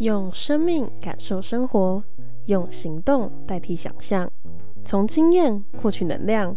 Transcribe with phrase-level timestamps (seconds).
[0.00, 2.02] 用生命感受生活，
[2.46, 4.32] 用行动代替想象，
[4.82, 6.56] 从经验获取能量，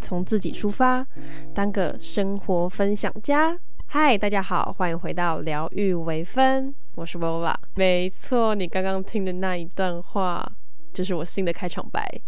[0.00, 1.06] 从自己出发，
[1.54, 3.56] 当个生活分享家。
[3.86, 7.54] 嗨，大家好，欢迎回到疗愈微分，我是 Vola。
[7.76, 10.44] 没错，你刚刚听的那一段话，
[10.92, 12.20] 就是我新的开场白。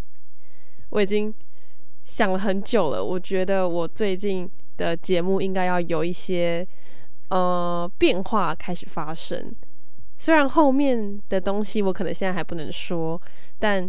[0.91, 1.35] 我已经
[2.05, 6.65] 想了很久了，我觉得我最近的节目应该要有一些
[7.31, 9.53] 呃变化开始发生。
[10.25, 13.21] 虽然后面的东西我可能现在还不能说，
[13.59, 13.87] 但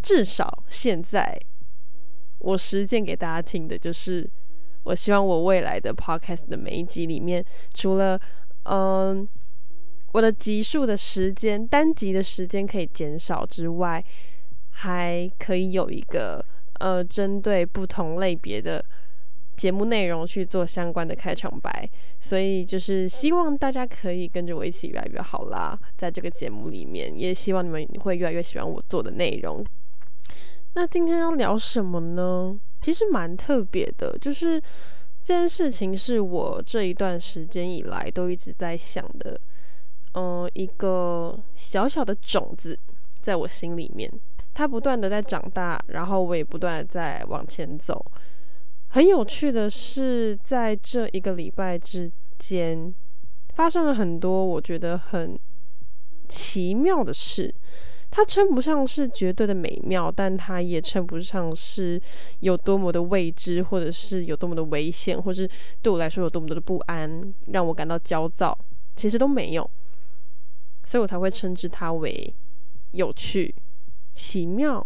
[0.00, 1.36] 至少现在
[2.38, 4.30] 我实践给大家听的就是，
[4.84, 7.44] 我希望我未来的 podcast 的每一集里面，
[7.74, 8.16] 除了
[8.66, 9.28] 嗯
[10.12, 14.00] 我的集数的时间单集的时间可以减少之外，
[14.70, 16.40] 还可以有一个
[16.78, 18.84] 呃针对不同类别的。
[19.58, 21.90] 节目内容去做相关的开场白，
[22.20, 25.76] 所以就是希望大家可以跟着我一起越来越好啦。
[25.96, 29.64] 在这个节目里面，也希望你们会越来越喜欢我做的内容。
[30.74, 32.56] 那今天要聊什么呢？
[32.80, 34.60] 其实蛮特别的，就是
[35.24, 39.38] 这件事情是我这一段时间以来都一直在想的，
[40.14, 42.78] 嗯，一个小小的种子
[43.20, 44.08] 在我心里面，
[44.54, 48.04] 它不断的在长大，然后我也不断的在往前走。
[48.90, 52.94] 很有趣的是，在这一个礼拜之间，
[53.54, 55.38] 发生了很多我觉得很
[56.28, 57.54] 奇妙的事。
[58.10, 62.00] 它称不上是绝对的美妙，但它也称不上是
[62.40, 65.46] 有多么的未知，或者是有多么的危险，或是
[65.82, 68.58] 对我来说有多么多的不安，让我感到焦躁。
[68.96, 69.70] 其实都没有，
[70.86, 72.34] 所以我才会称之它为
[72.92, 73.54] 有趣、
[74.14, 74.84] 奇妙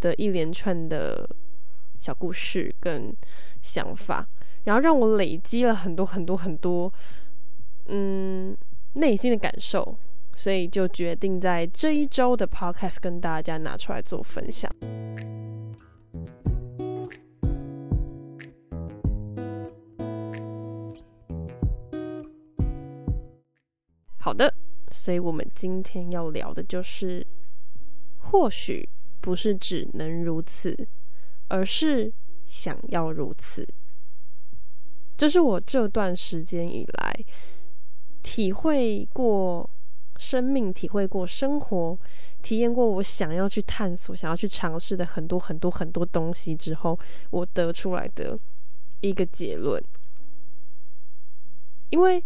[0.00, 1.26] 的一连串的。
[2.00, 3.14] 小故事跟
[3.60, 4.26] 想法，
[4.64, 6.90] 然后让我累积了很多很多很多，
[7.88, 8.56] 嗯，
[8.94, 9.94] 内心的感受，
[10.34, 14.74] 所以就决定在这一周的 podcast 跟大家拿出来做分享。
[24.16, 24.54] 好的，
[24.90, 27.26] 所以我们今天要聊的就是，
[28.16, 28.88] 或许
[29.20, 30.74] 不是只能如此。
[31.50, 32.12] 而是
[32.46, 33.66] 想要如此，
[35.16, 37.24] 这是我这段时间以来
[38.22, 39.68] 体会过
[40.16, 41.98] 生命、体会过生活、
[42.40, 46.98] 体验过我想要去探索、想要去尝试的很多很多很多东西之后，
[47.30, 48.38] 我得出来的
[49.00, 49.82] 一个结论。
[51.90, 52.22] 因为，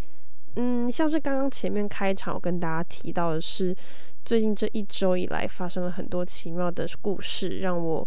[0.56, 3.75] 嗯，像是刚刚前面开场我跟大家提到的是，
[4.23, 8.06] 最近这一周以来发生了很多奇妙的故事，让我。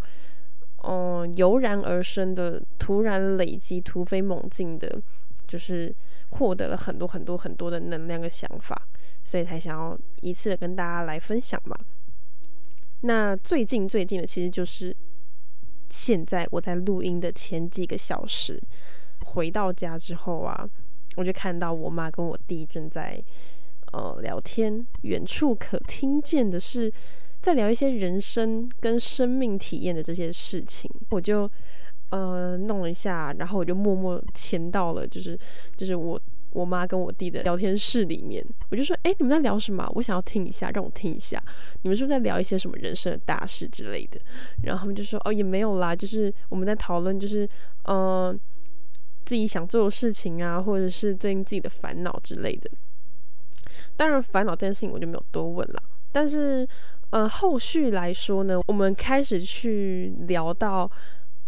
[0.90, 5.02] 嗯，油然而生的，突然累积、突飞猛进的，
[5.46, 5.94] 就是
[6.30, 8.88] 获得了很多很多很多的能量的想法，
[9.26, 11.76] 所以才想要一次跟大家来分享嘛。
[13.02, 14.96] 那最近最近的，其实就是
[15.90, 18.58] 现在我在录音的前几个小时，
[19.26, 20.66] 回到家之后啊，
[21.18, 23.22] 我就看到我妈跟我弟正在
[23.92, 26.90] 呃聊天，远处可听见的是。
[27.48, 31.50] 在聊一些人生跟生命体验的这些事情，我就
[32.10, 35.40] 呃弄了一下，然后我就默默潜到了，就是
[35.78, 36.20] 就是我
[36.52, 39.90] 我妈跟我弟的聊天室里面，我就说，哎，你们在聊什么？
[39.96, 41.42] 我想要听一下，让我听一下，
[41.84, 44.20] 你们是不是在聊一些什么人生的大事之类的？
[44.64, 47.48] 然后他们就说，哦，也没有啦，就是我们在讨论，就是
[47.86, 48.38] 嗯
[49.24, 52.70] 自己想做的事情啊，或者是最近自己的烦恼之类的。
[53.96, 55.82] 当然，烦恼这件事情我就没有多问了，
[56.12, 56.68] 但是。
[57.12, 60.90] 呃，后续来说呢，我们开始去聊到，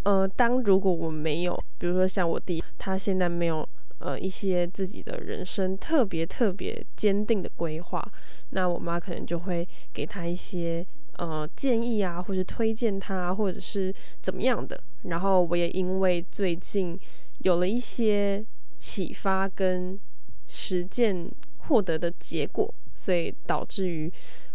[0.04, 3.68] 呃，当如果我没有，比如说像我弟，他现在没有
[4.00, 8.12] 呃一些自己的人生特别特别坚定的规划，
[8.52, 10.86] 那我妈可能就会给他一些
[11.18, 14.82] 呃建议啊，或者推荐他，或者是怎么样的。
[15.04, 16.98] 然后我也因为最近
[17.40, 18.42] 有了一些
[18.78, 20.00] 启发跟
[20.48, 21.30] 实践
[21.68, 24.10] 获得的结果，所以导致于。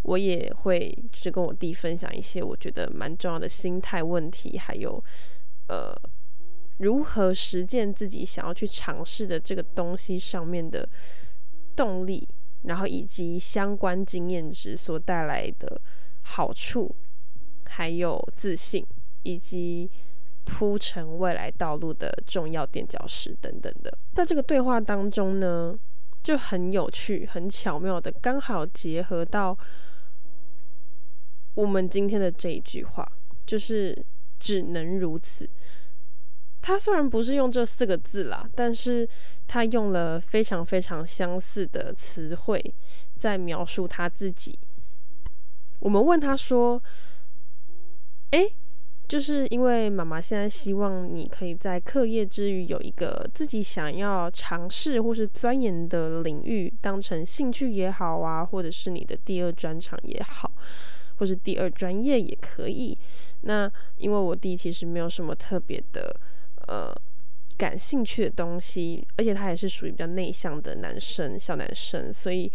[0.05, 5.03] 我也会就是跟我弟分享一些我觉得蛮重要的心态问题，还有
[5.67, 5.95] 呃
[6.77, 10.87] 如何实践自己想要去尝试的这个东西上面的
[11.75, 12.27] 动力，
[12.65, 15.81] 然后以及相关经验值所带来的
[16.21, 16.95] 好处，
[17.65, 18.85] 还有自信，
[19.23, 19.89] 以及
[20.43, 23.91] 铺成未来道路的重要垫脚石等等的。
[24.13, 25.75] 在这个对话当中呢，
[26.21, 29.57] 就很有趣、很巧妙的，刚好结合到。
[31.55, 33.11] 我们今天的这一句话
[33.45, 34.05] 就是
[34.39, 35.49] 只能如此。
[36.61, 39.07] 他虽然不是用这四个字啦，但是
[39.47, 42.73] 他用了非常非常相似的词汇，
[43.17, 44.57] 在描述他自己。
[45.79, 46.81] 我们问他说
[48.31, 48.51] ：“诶，
[49.07, 60.51] 就是因为妈妈现在希望你可以在课业之余有一个自己想要尝试或是钻研的领域，当成兴趣也好啊，或者是你的第二专长也好，
[61.17, 62.97] 或是第二专业也可以。
[63.41, 66.15] 那因为我弟其实没有什么特别的
[66.67, 66.93] 呃
[67.57, 72.51] 感兴趣的东西，而且他也是属于比较内向的男生，小男生，所以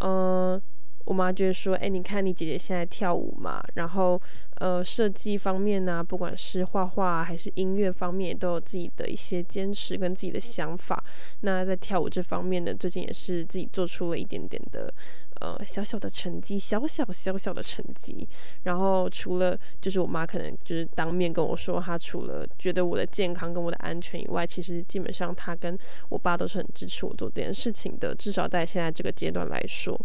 [0.00, 0.60] 嗯。”
[1.06, 4.20] 我妈就会说：“哎，你看你姐姐现在跳舞嘛，然后
[4.60, 11.02] 呃，设计方面呢，不管是画画还是音乐方面，都有自己的一些坚持跟自己的想法。
[11.40, 14.92] 那在跳舞这方面呢，最近也是自己做出了一点点的
[15.40, 18.28] 呃小小的成绩，小小小小的成绩。
[18.62, 25.76] 然后除了就是我妈可能就是当面跟我说，她除了觉得我的健康跟我的安全以外，其实基本上她跟
[26.08, 28.14] 我爸都是很支持我做这件事情的。
[28.14, 29.98] 至少在现在这个阶段来说。”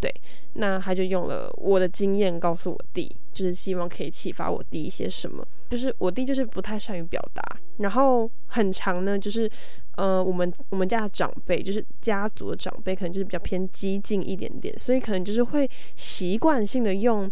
[0.00, 0.10] 对，
[0.54, 5.46] 那他就用了我的经验告诉我弟，就是希望可以启发我弟一些什么。
[5.70, 7.42] 就是我弟就是不太善于表达，
[7.78, 9.50] 然后很长呢，就是
[9.96, 17.30] 呃，我们我们家的长辈，就是家族的长辈，可能就是比较偏激进一点点，所以可能就是会习惯性的用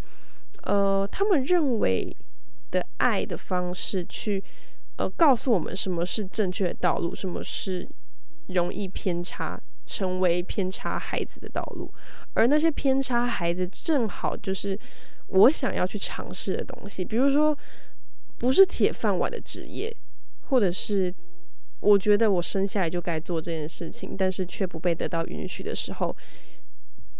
[0.62, 2.14] 呃他们认为
[2.70, 4.42] 的爱的方式去
[4.96, 7.88] 呃告诉我们什么是正确的道路，什么是
[8.48, 9.60] 容易偏差。
[9.90, 11.90] 成为偏差孩子的道路，
[12.34, 14.78] 而那些偏差孩子正好就是
[15.28, 17.04] 我想要去尝试的东西。
[17.04, 17.56] 比如说，
[18.36, 19.94] 不是铁饭碗的职业，
[20.42, 21.14] 或者是
[21.80, 26.16] 我觉得我生下来就该做这件事情，但是却不被得到允许的时候，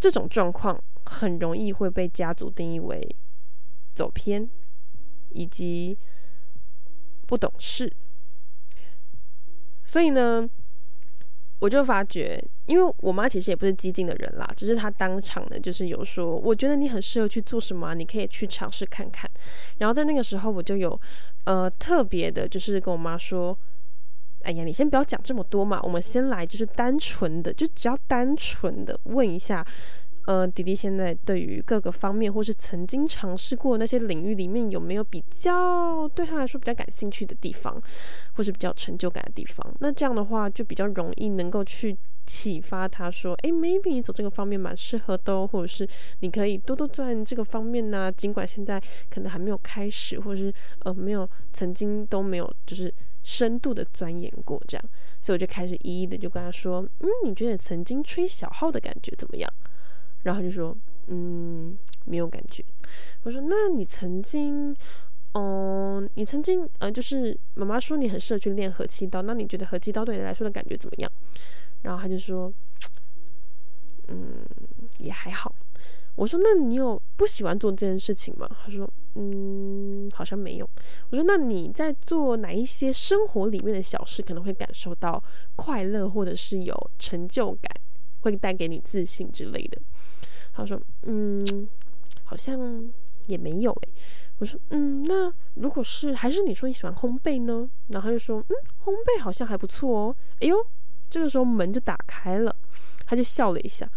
[0.01, 3.01] 这种状况很容易会被家族定义为
[3.95, 4.49] 走偏
[5.31, 5.99] 以及
[7.27, 7.93] 不懂事。
[9.85, 10.49] 所以呢？
[11.61, 19.29] 我就发觉，因为我妈其实也不是激进的人啦，只是她当场呢，就是有说，我觉得你很适合去做什么，你可以去尝试看看。
[19.79, 21.01] 然后在那个时候，我就有
[21.45, 23.59] 呃特别的，就是跟我妈说，
[24.43, 29.67] 哎呀，你先不要讲这么多嘛，我们先来就是单纯的，就只要单纯的问一下。
[30.29, 37.83] 呃，迪迪现在对于各个方面，或是曾经尝试过那些领域里面，有没有比较对他来说比较感兴趣的地方，
[38.35, 39.75] 或是比较成就感的地方？
[39.81, 41.97] 那这样的话，就比较容易能够去
[42.27, 45.89] 启发他说，诶 m a y b e 你走这个方面蛮适合的，或者是
[46.21, 48.13] 你可以多多钻这个方面呢。
[48.13, 48.79] 尽管现在
[49.09, 54.85] 可能还没有开始，或者是呃没有曾经都没有就是深度的钻研过这样，
[55.23, 59.51] 所以我就开始一一的就跟他说，嗯，你觉得曾经吹小号的感觉怎么样？
[60.29, 60.77] 然后就说，
[61.07, 62.63] 嗯，没有感觉。
[63.23, 64.77] 我说，那你曾经，
[65.33, 71.11] 嗯，你曾经，呃，就是妈妈说你很适合去练合气刀，那你觉得合气刀对你来说的感觉怎么样？
[71.81, 72.53] 然后他就说，
[74.09, 74.45] 嗯，
[74.99, 75.55] 也还好。
[76.15, 78.47] 我说，那你有不喜欢做这件事情吗？
[78.63, 80.69] 他说，嗯，好像没有。
[81.09, 85.23] 我说，那你在做哪一些生活里面的小事，可能会感受到
[85.57, 87.73] 快乐，或者是有成就感？
[88.31, 89.81] 会带给你自信之类的。
[90.53, 91.41] 他说：“嗯，
[92.25, 92.85] 好像
[93.27, 93.89] 也没有诶。”
[94.39, 98.55] 我说：“嗯，那如果是还是你说你喜欢烘焙呢？”然后他就说：“嗯，
[98.85, 100.57] 烘焙好像还不错哦。”哎呦，
[101.11, 102.55] 这个时候门就打开了，
[103.07, 103.89] 他就笑了一下。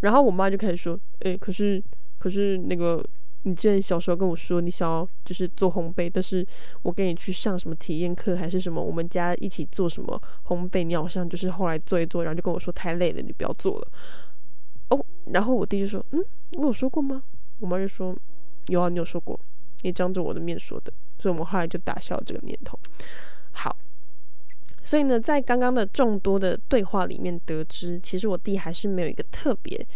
[0.00, 1.82] 然后我妈就开始说：“哎，可是
[2.18, 3.04] 可是那个。”
[3.46, 6.44] 你之前小时候跟我说你想要就是做烘焙，但是
[6.82, 13.88] 我跟你去上什么体验课还是什么，我们家一起做什么烘焙，你好像就是后来做一做，然后就跟我说太累了，你不要做了。
[14.90, 16.24] 哦，然后我弟就说，嗯，
[16.54, 17.22] 我有说过吗？
[17.60, 18.12] 我妈就说，
[18.66, 19.38] 有啊，你有说过，
[19.82, 22.76] 你当着我的面说的，所以我们后来就打消了这个念头。
[23.52, 23.76] 好，
[24.82, 29.86] 所以呢，在刚刚的众多的对话里面得知，其实我弟还是没有一个特别。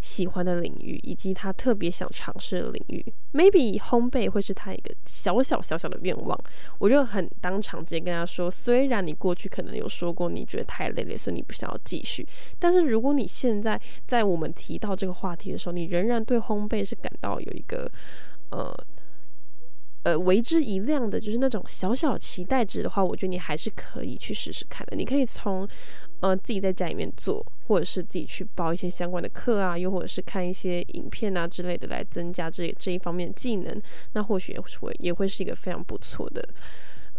[0.00, 6.38] 喜欢的领域，以及他特别想尝试的领域，maybe 烘焙会是他一个小小小小的愿望。
[6.78, 12.26] 我就很当场直接跟他说，虽然你过去可能有说过你觉得太累了，所以你不想要继续，
[12.60, 17.90] 但是如果你现在在我们提到这个话题的时候，你仍然对烘焙是感到有一个
[18.50, 18.72] 呃
[20.04, 24.96] 呃为之一亮的，就是那种小小期待值的话，我觉得你还是可以去试试看的。
[24.96, 25.68] 你可以从。
[26.20, 33.80] 呃，自己在家里面做，或者是自己去报一些相关的课啊，又或者是看一些影片啊之类的，来增加这这一方面的技能。
[34.14, 36.42] 那或许也会也会是一个非常不错的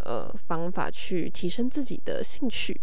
[0.06, 2.80] 呃方法，去提升自己的兴趣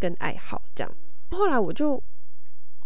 [0.00, 0.60] 跟爱好。
[0.74, 0.92] 这样，
[1.30, 2.02] 后来我就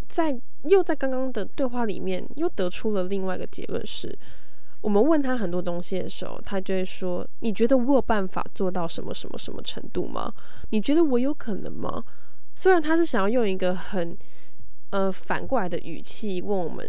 [0.08, 4.14] 在又在刚刚的对话里面又得出了另外一个结论：是
[4.82, 10.30] 我们问他很多东西的时候，他就会说：“你觉得我有办法做到什么什么什么程度吗？
[10.70, 12.04] 你觉得我有可能吗？”
[12.58, 14.18] 虽然他是想要用一个很
[14.90, 16.84] 呃反过来的语气问我们，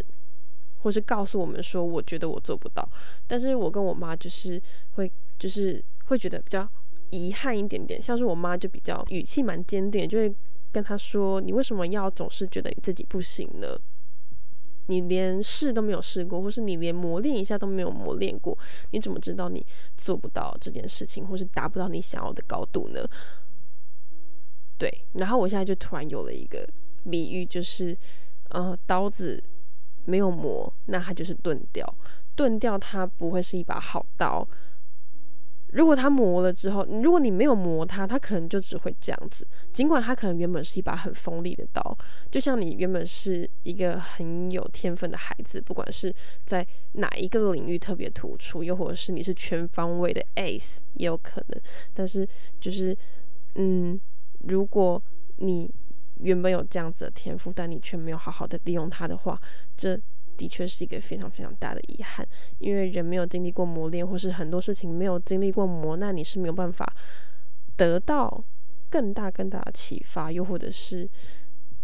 [0.79, 2.89] 或是告诉我们说，我觉得我做不到。
[3.27, 4.59] 但是我跟我妈就是
[4.93, 6.67] 会，就是会觉得比较
[7.11, 8.01] 遗憾一点点。
[8.01, 10.35] 像是我妈就比较语气蛮坚定，就会
[10.71, 13.77] 跟他说：“你为什么要总是觉得你自己不行呢？
[14.87, 18.57] 你连试都没有试过，或是你连磨练一下都没有磨练过，
[18.89, 19.63] 你怎么知道你
[19.95, 23.07] 做不到这件事情，或是达不到你想要的高度呢？”
[24.79, 26.65] 对，然后我现在就突然有了一个
[27.11, 27.95] 比喻，就是，
[28.51, 29.43] 呃，刀子
[30.05, 31.85] 没有磨，那它就是钝掉，
[32.33, 34.47] 钝掉它不会是一把好刀。
[35.73, 39.45] 如果它磨了之后，如果你没有磨它，它可能就只会这样子。
[39.73, 41.97] 尽管它可能原本是一把很锋利的刀，
[42.31, 46.11] 就像你原本是一个很有天分的孩子，不管是
[46.45, 51.61] 在哪一个领域特别突出，又或者是你是全方位的 ace，也有可能。
[51.93, 52.25] 但是
[52.61, 52.97] 就是，
[53.55, 53.99] 嗯。
[54.47, 55.01] 如果
[55.37, 55.69] 你
[56.19, 59.39] 原本有这样子的天赋，但你却没有好好的利用它的话，
[59.75, 59.99] 这
[60.37, 62.27] 的确是一个非常非常大的遗憾。
[62.59, 66.91] 因为人没有经历过磨练，或是很多事情没有经历过磨难，你是没有办法
[67.75, 68.43] 得到
[68.89, 71.09] 更大更大的启发，又或者是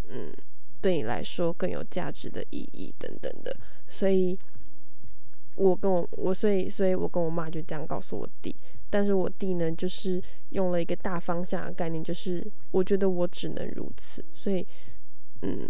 [0.10, 0.34] 嗯，
[0.82, 3.56] 对你来说更有价值的意义等等的。
[3.88, 4.38] 所以。
[5.56, 8.54] 我跟我我所以所以我跟我妈就这样告诉我弟，
[8.90, 14.68] 但是我弟呢，就是用了一个大方向的概念，就是我觉得我只能如此，所以
[15.44, 15.66] 嗯，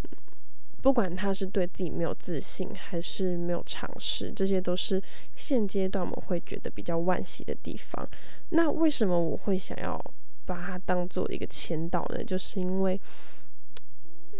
[0.81, 4.99] 不管他是对自己没有自信，还是没有尝试，这些都是
[5.35, 8.07] 现阶段我们会觉得比较惋惜的地方。
[8.49, 10.03] 那为什么我会想要
[10.45, 12.23] 把它当做一个签到呢？
[12.23, 12.99] 就是因为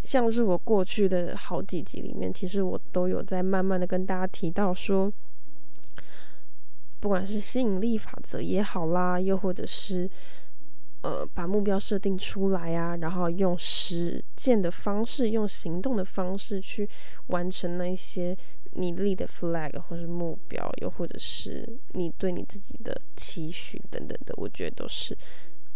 [0.04, 5.14] 像是我过去的好几集里面，其实我都有在慢慢的跟大家提到说。
[7.06, 10.10] 不管是吸引力法则也好啦，又或者是
[11.04, 16.90] 呃把目标设定出来啊，然后用实践的方式，用行动的方式去
[17.28, 18.36] 完成那一些
[18.72, 25.16] 你立的 flag 或是目标，又或者是你对你自己的期许等等的，我觉得都是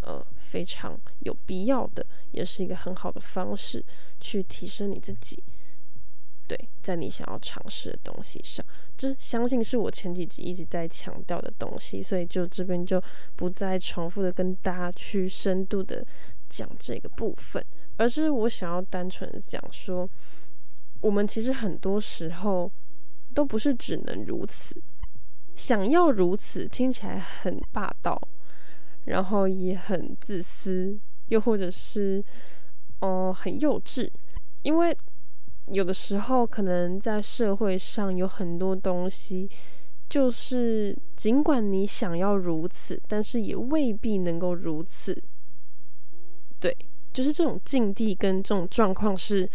[0.02, 3.86] 呃非常有必要的，也是一个很好的方式
[4.20, 5.44] 去提升你自己。
[6.50, 8.66] 对，在你想要尝试的东西上，
[8.98, 13.00] 这相信是我前几集一直在强调的东西，所以就这边就
[13.36, 16.04] 不再重复的跟大家去深度的
[16.50, 17.64] 讲这个部分，
[17.98, 20.10] 而是我想要单纯讲说，
[21.02, 22.72] 我们其实很多时候
[23.36, 24.82] 都不是只能如此，
[25.56, 28.20] 想要如此听起来很霸道，
[29.06, 32.26] 然后也很自私，又或者是
[33.02, 34.10] 哦很幼稚，
[34.64, 34.98] 因为。
[35.72, 39.50] 有的时候，可能在社会上有很多东西，
[40.10, 45.16] 就是尽管你想要如此，但是也未必能够如此。
[46.60, 46.76] 对，
[47.14, 49.48] 就是这种境地跟这种状况是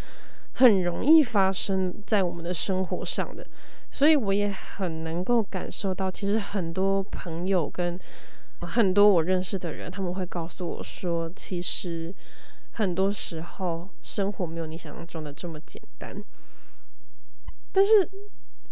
[0.52, 3.44] 很容易发生在我们的生活上的，
[3.90, 7.98] 所以我也很能够感受到，其实很多朋友跟
[8.60, 12.14] 很多我认识的人，他们会告诉我说，其实。
[12.74, 16.22] 很多时候，生活没有你想象中的这么简单。
[17.72, 18.08] 但是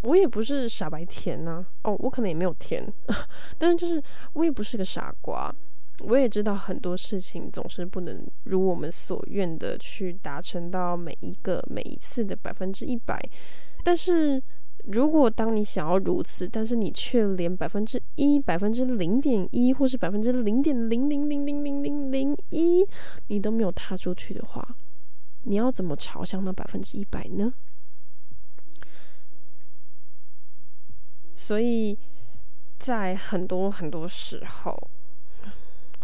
[0.02, 2.87] 我也不是傻白甜呐，哦，我可能也没有甜，
[3.59, 4.02] 但是就是
[4.35, 5.52] 我也不是个傻瓜。
[6.00, 13.18] 我也知道很多事情总是不能如我们所愿的去达成到每一个每一次的百分之一百，
[13.85, 14.42] 但是。
[14.85, 22.85] 如果当你想要如此，但是你却连百分之一、百分之零点一，或是百分之零点零零零零零零零一，
[23.29, 24.77] 你都没有踏出去的话，
[25.45, 27.55] 你要怎么朝向那百分之一百呢？
[31.35, 31.97] 所以
[32.79, 34.91] 在很多很多时候，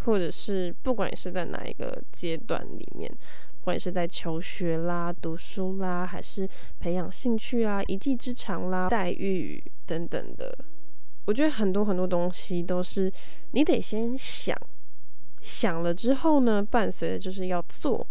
[0.04, 3.12] 或者是不管是在哪一个阶段里面。
[3.62, 6.48] 或者是在求学啦、读书啦，还是
[6.78, 10.56] 培养兴趣啊、一技之长啦、待遇等等的，
[11.26, 13.12] 我觉得很多很多东西都是
[13.50, 14.56] 你得先想，
[15.40, 18.06] 想了之后呢，伴随的就是要做。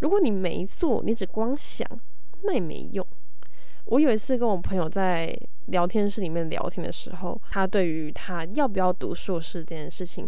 [0.00, 1.86] 如果你没做，你只光想，
[2.42, 3.06] 那也没用。
[3.86, 10.26] 我有一次跟我朋友在聊天室里面聊天的时候，他对于他要不要读硕士这件事情。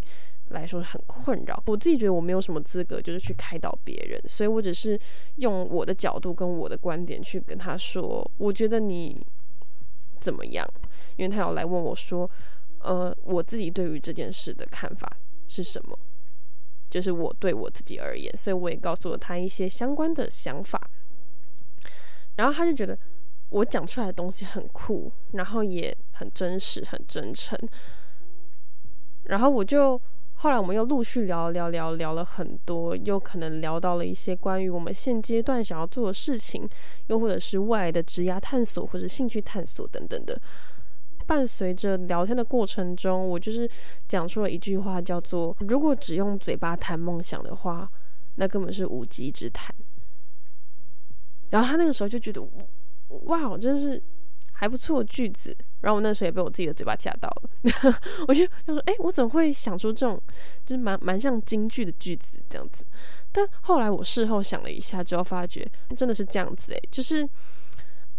[0.50, 4.99] 来说很困扰，我自己觉得我没有什么资格，就是去开导别人，所以我只是
[5.37, 9.21] 用我的角度跟我的观点去跟他说，我觉得你
[10.21, 10.65] 怎么样？
[11.17, 12.31] 因为他要来问我说，
[12.79, 15.11] 呃，我自己对于这件事的看法
[15.49, 15.99] 是什么？
[16.88, 20.81] 就是我对我自己而言，所以我也告诉了他一些相关的想法，
[22.37, 22.97] 然后他就觉得
[23.49, 27.59] 我讲出来的东西很酷，然后也很真实、很真诚，
[29.25, 30.00] 然后我就。
[30.37, 36.69] 后来我们又陆续聊聊聊聊了很多，又可能聊到了一些关于我们现阶段想要做的事情，
[37.07, 40.40] 又或者是未来的职业探索或者兴趣探索等等的。
[41.26, 43.69] 伴随着聊天的过程中，我就是
[44.07, 47.90] 讲出了一句话，叫做“如果只用嘴巴谈梦想的话，
[48.37, 49.75] 那根本是无稽之谈。”
[51.50, 52.40] 然后他那个时候就觉得，
[53.25, 54.00] 哇，真是
[54.56, 55.56] 还不错句子。
[55.80, 60.20] 然后我那时候也被我自己的嘴巴吓到了， 我就要说，哎，我怎么会想出这种
[60.64, 62.84] 就是蛮蛮像京剧的句子这样子？
[63.30, 65.64] 但后来我事后想了一下之后，发觉
[65.96, 67.28] 真的是这样子，哎，就是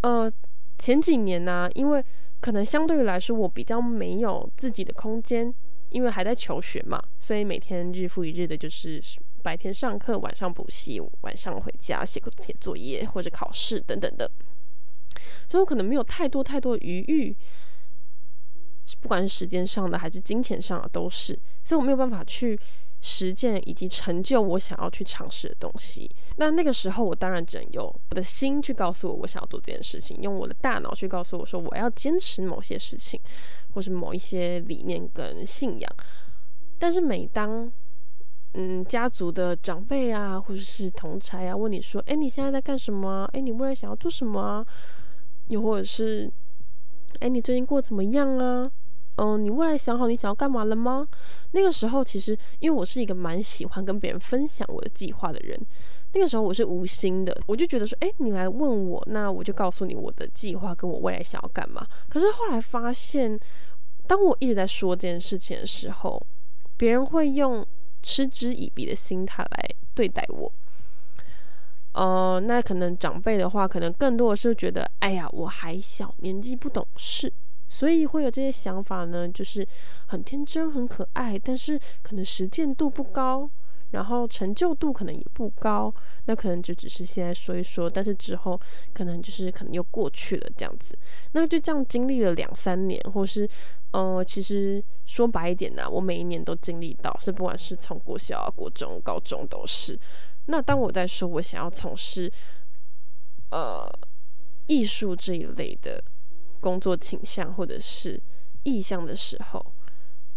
[0.01, 0.31] 呃
[0.77, 2.05] 前几年呢，因为
[2.39, 5.53] 可能相对于来说，我比较没有自己的空间，
[5.89, 9.01] 因为还在求学嘛，所以每天日复一日的，就是
[9.43, 14.29] 白天上课，晚上补习，晚上回家写写作业或者考试等等的，
[15.47, 17.35] 所以我可能没有太多太多余裕，
[19.01, 22.59] 不管是时间上的还是金钱上的都是，所以我没有办法去。
[22.99, 26.09] 实践以及成就我想要去尝试的东西。
[26.37, 33.21] 那那个时候，我当然只能用我的心去告诉我我想要做这件事情，用我的大脑去告诉我说我要坚持某些事情，
[33.75, 35.95] 或是某一些理念跟信仰。
[36.79, 37.71] 但是每当
[38.55, 43.29] 嗯家族的长辈啊，或者是同差啊问你说：“哎，你现在在干什么？
[43.31, 44.65] 哎，你未来想要做什么？
[45.49, 46.31] 又或者是
[47.19, 48.69] 哎，你最近过怎么样啊？”
[49.19, 51.07] 嗯，你未来想好你想要干嘛了吗？
[51.49, 55.59] 那个时候，其实因为我是一个蛮喜欢跟别人分享我的计划的人，
[56.13, 61.83] 那个时候我是无心的，我就觉得说，哎，你来问我，那我就告诉你我的计划跟我未来想要干嘛。
[62.07, 63.39] 可是后来发现，
[64.05, 66.23] 当我一直在说这件事情的时候，
[66.77, 67.65] 别人会用
[68.03, 70.53] 嗤之以鼻的心态来对待我。
[71.97, 77.33] 呃，那可能长辈的话，可能更多的是觉得，哎呀，我还小，年纪不懂事。
[77.67, 79.67] 所以会有这些想法呢，就是
[80.05, 83.49] 很天真、很可爱，但是可能实践度不高，
[83.91, 85.91] 然后成就度可能也不高。
[86.25, 88.59] 那可能就只是现在说一说，但是之后
[88.93, 90.95] 可能就是可能又过去了这样子。
[91.31, 93.49] 那就这样经历了两三年，或是
[93.91, 99.99] 呃，其实说白一点呢，我每一年都经历到，是不管是从国小、国中、高中都是。
[100.47, 102.31] 那当我在说我想要从事
[103.51, 103.87] 呃
[104.67, 106.03] 艺术这一类的。
[106.59, 108.19] 工作倾向或者是
[108.63, 109.73] 意向的时候，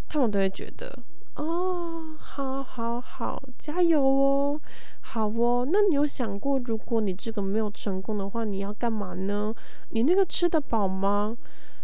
[0.07, 1.03] 他们都会觉得
[1.37, 4.61] 哦，好好好，加油哦，
[5.01, 5.67] 好哦。
[5.69, 9.53] 那你有想过，如果你这个没有成功的话，你要干嘛呢？
[9.89, 11.35] 你那个吃得饱吗？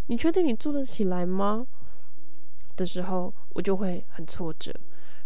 [0.08, 1.66] 你确定你做得起来吗？
[2.76, 4.70] 的时候，我就会很挫折。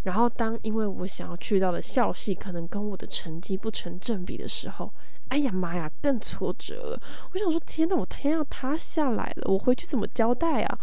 [0.02, 4.90] 然后，当因为我想要去到的校系可能跟我的成绩不成正比的时候，
[5.28, 7.02] 哎呀妈呀，更挫折了。
[7.32, 10.78] 我想说，天呐，我天要塌下来了，我回去怎么交代啊？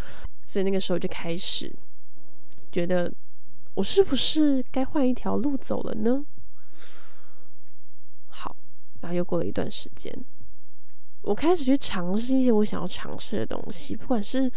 [0.46, 1.76] 所以那个时候就开始
[2.72, 3.12] 觉得，
[3.74, 6.24] 我是不是该换一条路走了呢？
[8.28, 8.56] 好，
[9.02, 10.16] 然后又过了一段时间，
[11.24, 14.52] 我开始去尝试一些我想要尝试的东西，不管是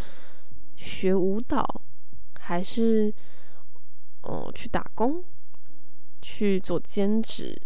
[0.77, 1.65] 学舞蹈，
[2.39, 3.11] 还是。
[4.23, 5.25] 哦，去打工，
[6.21, 7.59] 去做兼职，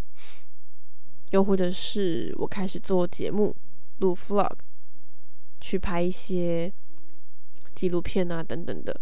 [1.31, 3.55] 又或者是我开始做节目，
[3.99, 4.57] 录 vlog，
[5.61, 6.73] 去拍一些
[7.75, 9.01] 纪录片啊等等的，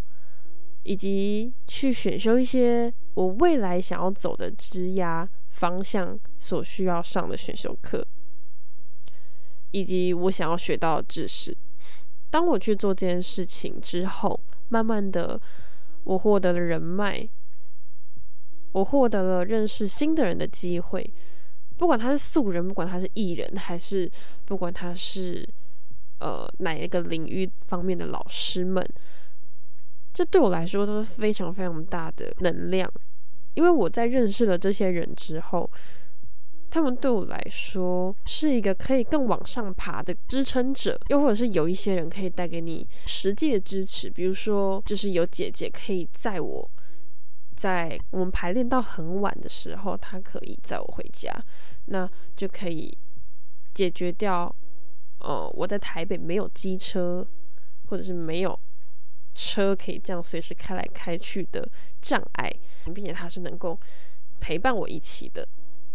[0.83, 8.07] 以及去选修一些我未来想要走的职涯方向所需要上的选修课，
[9.73, 11.55] 以及我想要学到的知识。
[12.31, 15.39] 当我去做这件事情之后，慢慢的，
[16.05, 17.29] 我获得了人脉。
[18.73, 21.15] 我获得了认识新的人的机会，
[21.77, 24.11] 不管他是素人，不管他是艺人，还是
[24.45, 25.47] 不管他是
[26.21, 28.87] 呃哪一个领域方面的老师们，
[30.13, 32.91] 这对我来说都是非常非常大的能量。
[33.55, 35.71] 因为我在认识了这些人之后，
[36.71, 46.71] 他们对我来说是一个可以更往上爬的支撑者，又或者是有一些人可以带给你实际的支持，比如说就是有姐姐可以载我。
[47.63, 51.33] 在我们排练到很晚的时候，他可以载我回家，
[51.85, 52.99] 那就可以
[53.73, 54.53] 解决掉，
[55.21, 57.25] 呃，我在台北没有机车，
[57.87, 58.59] 或者是没有
[59.37, 61.65] 车可以这样随时开来开去的
[62.01, 62.53] 障碍，
[62.93, 63.79] 并且他是能够
[64.41, 65.47] 陪伴我一起的。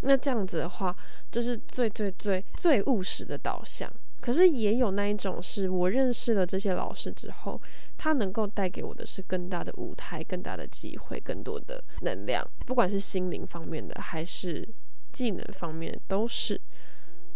[0.04, 0.96] 那这样子的话，
[1.30, 3.92] 这是最最最最务实的导向。
[4.28, 7.62] 可是也有那一种，是我认识了这些老师之后，
[7.98, 14.68] 他能够带给我的是更大的舞台、更大的机会、更多的能量，不管是心灵方面的还是
[15.14, 16.60] 技能方面都是。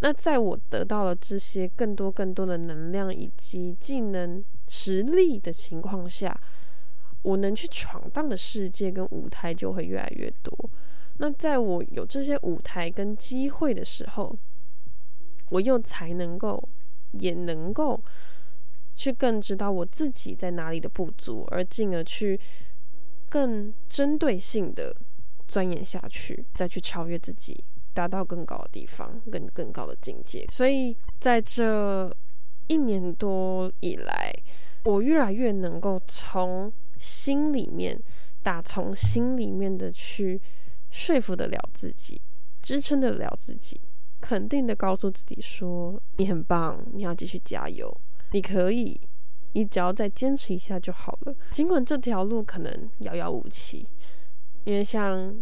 [0.02, 6.38] 那在我得到了这些更多更多的能量以及技能实力的情况下，
[7.22, 10.70] 我能去闯荡的世界跟舞台就会越来越多。
[11.20, 14.38] 那在我有这些舞台跟机会的时候，
[15.52, 16.62] 我又才能够，
[17.20, 18.02] 也能够
[18.94, 22.40] 去更知道我自己在哪里的不足，而进而去
[23.30, 24.96] 更针对性的
[25.48, 30.46] 钻研下去，再去超越自己，达到更高的地方，更更高的境界。
[30.52, 32.16] 所以在这
[32.68, 34.34] 一年多以来，
[34.86, 38.00] 我越来越能够从心里面，
[38.44, 40.42] 打从心里面的去。
[40.94, 42.22] 说服得了自己，
[42.62, 43.80] 支撑得了自己，
[44.22, 47.92] 肯定的告诉自己说：“你很棒，你要继续加油，
[48.32, 49.02] 你可以，
[49.54, 53.86] 你只要再坚持一下就好了。”尽管这条路可能遥遥无期，
[54.66, 55.36] 因为像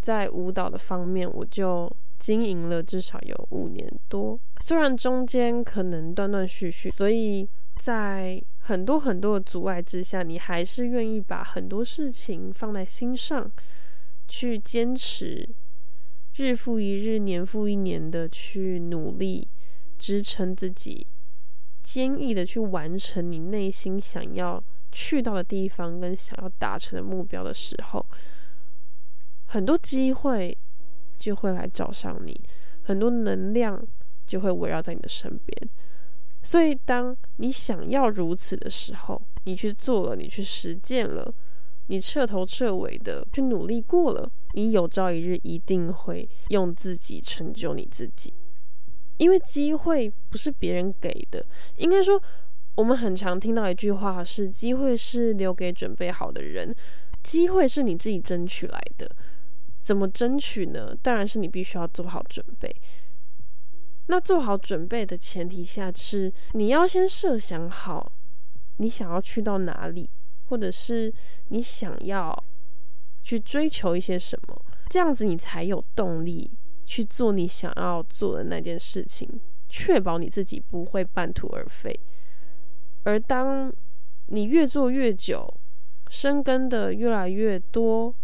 [0.00, 13.50] 在舞蹈的方面，我就经营了至少有五年多，虽然中间可能断断续续，所以在很多很多的阻碍之下，你还是愿意把很多事情放在心上。
[14.28, 15.48] 去坚持，
[16.36, 19.48] 日复一日、年复一年的去努力
[19.98, 21.06] 支撑自己，
[21.82, 28.04] 坚毅的去完成你内心想要去到的地方跟想要达成的目标的时候，
[29.46, 30.56] 很多机会
[31.18, 32.38] 就会来找上你，
[32.82, 33.82] 很多能量
[34.26, 35.68] 就会围绕在你的身边。
[36.42, 41.34] 所以，当你想要如此的时候，你去做了，你去实践了。
[41.88, 48.34] 你彻头彻尾的去努力过了，你有朝一日一定会用自己成就你自己，
[49.18, 51.46] 因为机会不是别人给的。
[51.76, 52.20] 应该说，
[52.74, 56.74] 我们很常听到一句话是：机会是留给准备好的人，
[57.22, 59.08] 机会是你自己争取来的。
[59.80, 60.96] 怎么争取呢？
[61.02, 62.74] 当然是你必须要做好准备。
[64.06, 68.10] 那做好准备的前提下是，你要先设想好
[68.78, 70.10] 你想要去到哪里。
[70.48, 71.12] 或者是
[71.48, 72.32] 你想要
[73.26, 74.56] 去追求一些什么，
[74.88, 76.48] 这样子你才有动力
[76.84, 79.28] 去做你想要做的那件事情，
[79.68, 81.92] 确保你自己不会半途而废。
[83.02, 83.72] 而当
[84.26, 85.52] 你越做越久，
[86.08, 88.14] 深耕的越来越多，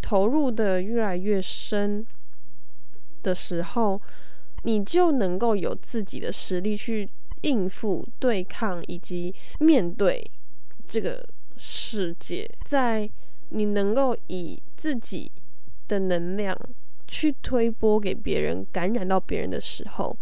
[0.00, 2.06] 投入的越来越深
[3.22, 4.00] 的时候，
[4.62, 7.06] 你就能够有自己的实力去
[7.42, 10.24] 应付、对抗以及面对
[10.88, 11.22] 这个。
[11.56, 13.08] 世界在
[13.54, 15.30] 你能够以自己
[15.86, 16.58] 的能量
[17.06, 20.18] 去推波给别人，感染到别人的时候，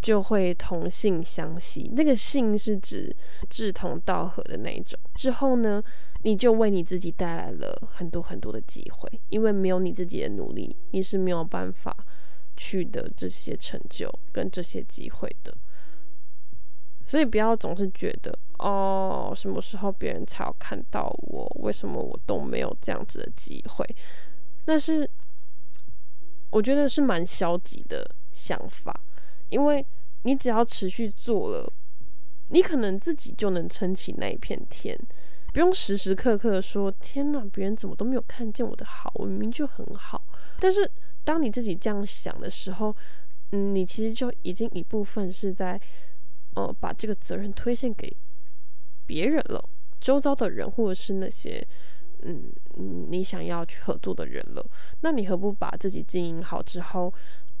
[0.00, 1.90] 就会同性相吸。
[1.94, 3.14] 那个性是指
[3.48, 4.98] 志同道合的那一种。
[5.14, 5.82] 之后呢，
[6.22, 11.96] 你就为你自己带来了很多很多的机会，因为没有你自己的努力，你是没有办法
[12.56, 15.52] 取得这些成就跟这些机会的。
[17.04, 21.46] 所以不要总是觉得哦，什么时候别人才要看到我？
[21.60, 23.86] 为什么我都没有这样子的机会？
[24.66, 25.08] 那是
[26.50, 29.00] 我觉得是蛮消极的想法，
[29.48, 29.86] 因为
[30.22, 31.72] 你只要持续做了，
[32.48, 34.98] 你可能自己就能撑起那一片天，
[35.52, 40.22] 不用时时刻刻说天哪，别人怎么都没有看见我的好，我明明就很好。
[40.58, 40.90] 但是
[41.24, 42.94] 当你自己这样想的时候，
[43.52, 45.80] 嗯，你其实就已经一部分是在。
[46.54, 48.12] 呃，把这个责任推卸给
[49.08, 49.64] 别人了，
[49.98, 51.66] 周遭的人或者是那些
[52.22, 54.64] 嗯嗯你想要去合作的人了，
[55.00, 57.12] 那你何不把自己经营好之后，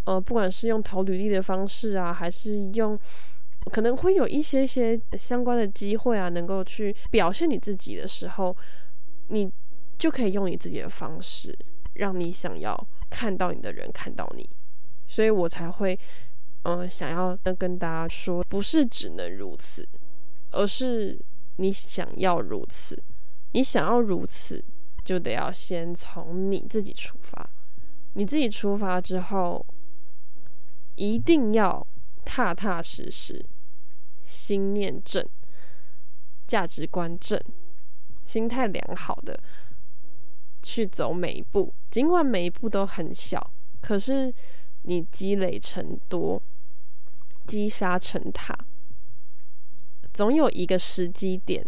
[0.04, 2.96] 呃，不管是用投履历的方式啊，还是用
[3.72, 8.54] 可能会有一些些相关的机会啊，能够去表现你自己的时候，
[9.28, 9.50] 你
[9.96, 11.56] 就可以用你自己的方式，
[11.94, 14.48] 让你想要看到你的人看到你，
[15.06, 15.98] 所以我才会。
[16.64, 19.88] 嗯，想要跟大家说，不是只能如此，
[20.50, 21.18] 而是
[21.58, 23.00] 你想要如此，
[23.52, 24.64] 你想要如此，
[25.04, 27.48] 就得要先从你自己出发。
[28.14, 29.64] 你自己出发之后，
[30.96, 31.86] 一定要
[32.24, 33.44] 踏踏实实，
[34.24, 35.24] 心念正，
[36.46, 37.40] 价值观正，
[38.24, 39.38] 心态良好的
[40.62, 41.72] 去走每一步。
[41.90, 44.34] 尽管每一步都很小，可是。
[44.82, 46.40] 你积累成多，
[47.46, 48.56] 积沙成塔，
[50.18, 51.64] 总有一个时机点，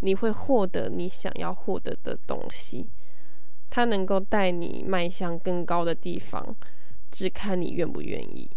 [0.00, 2.90] 你会获得你想要获得的东西。
[3.70, 6.56] 它能够带你迈向更高的地方，
[7.12, 8.50] 只看你愿不愿意。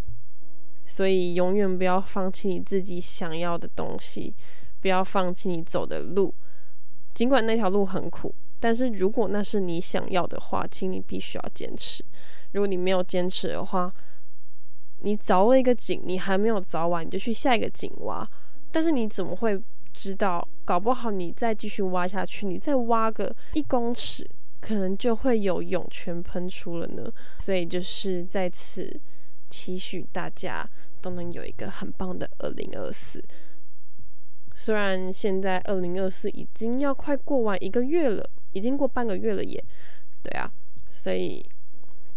[0.87, 4.33] 所以，永远不要放弃你自己想要的东西，
[4.81, 6.33] 不要放弃你走的路。
[7.13, 12.03] 尽管那条路很苦，但是如果那是你想要的话，请你必须要坚持。
[12.53, 13.93] 如果你没有坚持的话，
[15.01, 18.27] 你凿了一个井，你还没有凿完，你就去下一个井挖。
[18.71, 19.61] 但是你怎么会
[19.93, 24.29] 知道，搞不好你再继续挖下去，你再挖个一公尺，
[24.61, 27.11] 可能就会有涌泉喷出了呢。
[27.39, 28.99] 所以就是在此
[29.49, 30.67] 期许大家
[31.01, 33.23] 都能有一个很棒的二零二四。
[34.53, 39.63] 虽然现在二零二四已经要快过完一个月了，已经过半个月了耶，
[40.21, 40.51] 对啊，
[40.89, 41.45] 所以。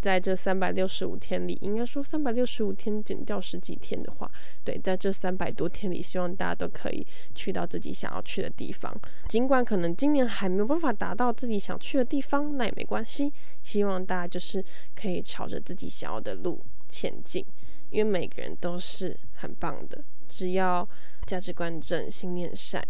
[0.03, 4.29] 在这三百六十五天里，应该说三百六十五天减掉十几天的话，
[4.65, 8.93] 对，在这三百多天里，希望大家都可以去到自己想要去的地方。
[9.29, 13.33] 尽管可能今年还没有办法达到自己想去的地方，那也没关系。
[13.63, 14.63] 希望大家就是
[14.97, 17.47] 可以朝着自己想要的路前进，
[17.91, 20.87] 因为每个人都是很棒的，只要
[21.27, 22.85] 价值观正、心念善，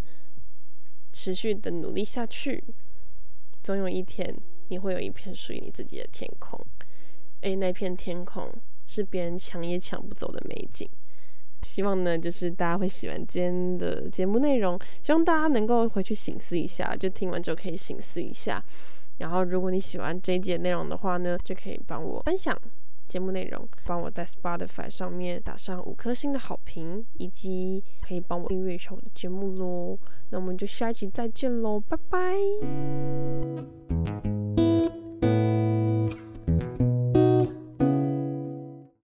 [1.12, 2.64] 持续的努力下去，
[3.62, 4.34] 总有一天
[4.68, 6.58] 你会有一片属于你自己的天空。
[7.42, 8.50] 诶，那片天空
[8.86, 10.88] 是别人抢也抢不走的美景。
[11.62, 14.76] 希望呢，就是大家会喜欢今天的节目内容。
[15.00, 18.60] 希望大家能够回去醒思一下，就听完之后可以醒思一下。
[19.18, 22.58] 然后，如果你喜欢这一节内容的话呢，就可以帮我分享
[23.06, 29.96] 节目内容，帮我在 Spotify 上面打上五颗星的好评，以及可以帮我订阅一下我的节目喽。
[30.30, 32.18] 那我们就下一集再见喽，拜拜。